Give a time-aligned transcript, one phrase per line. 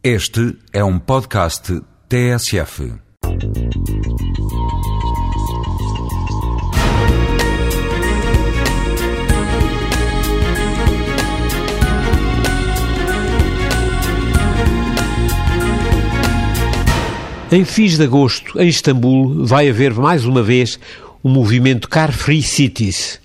[0.00, 2.92] Este é um podcast TSF.
[17.50, 20.78] Em fins de agosto, em Istambul, vai haver mais uma vez
[21.24, 23.20] o movimento Car Free Cities,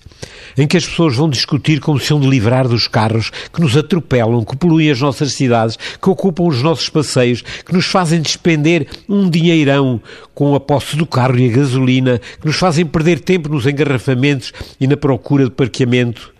[0.56, 3.76] em que as pessoas vão discutir como se hão de livrar dos carros que nos
[3.76, 8.86] atropelam, que poluem as nossas cidades, que ocupam os nossos passeios, que nos fazem despender
[9.08, 10.00] um dinheirão
[10.34, 14.52] com a posse do carro e a gasolina, que nos fazem perder tempo nos engarrafamentos
[14.80, 16.34] e na procura de parqueamento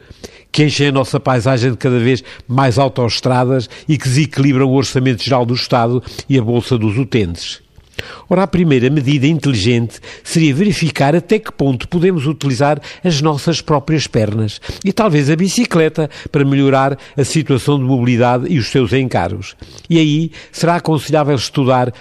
[0.54, 5.20] que enchem a nossa paisagem de cada vez mais autoestradas e que desequilibram o orçamento
[5.20, 7.60] geral do Estado e a bolsa dos utentes.
[8.28, 14.06] Ora, a primeira medida inteligente seria verificar até que ponto podemos utilizar as nossas próprias
[14.06, 19.56] pernas e talvez a bicicleta para melhorar a situação de mobilidade e os seus encargos.
[19.88, 21.92] E aí será aconselhável estudar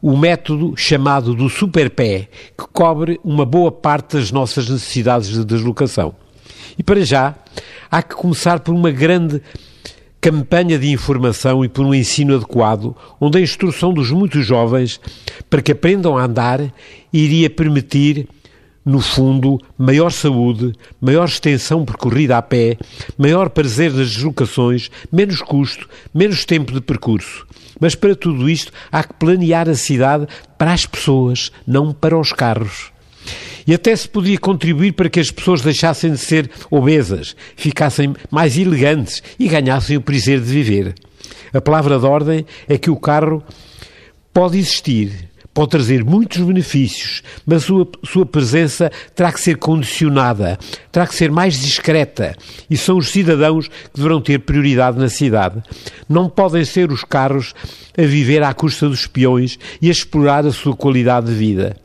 [0.00, 6.14] o método chamado do superpé, que cobre uma boa parte das nossas necessidades de deslocação.
[6.78, 7.34] E para já,
[7.90, 9.40] há que começar por uma grande
[10.24, 14.98] campanha de informação e por um ensino adequado, onde a instrução dos muitos jovens
[15.50, 16.72] para que aprendam a andar
[17.12, 18.26] iria permitir,
[18.82, 22.78] no fundo, maior saúde, maior extensão percorrida a pé,
[23.18, 27.46] maior prazer nas deslocações, menos custo, menos tempo de percurso.
[27.78, 32.32] Mas para tudo isto há que planear a cidade para as pessoas, não para os
[32.32, 32.90] carros.
[33.66, 38.58] E até se podia contribuir para que as pessoas deixassem de ser obesas, ficassem mais
[38.58, 40.94] elegantes e ganhassem o prazer de viver.
[41.52, 43.42] A palavra de ordem é que o carro
[44.32, 50.58] pode existir, pode trazer muitos benefícios, mas a sua, sua presença terá que ser condicionada,
[50.90, 52.36] terá que ser mais discreta
[52.68, 55.62] e são os cidadãos que deverão ter prioridade na cidade.
[56.08, 57.54] Não podem ser os carros
[57.96, 61.76] a viver à custa dos peões e a explorar a sua qualidade de vida.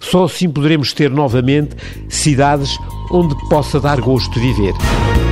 [0.00, 1.76] Só assim poderemos ter novamente
[2.08, 2.70] cidades
[3.10, 5.27] onde possa dar gosto de viver.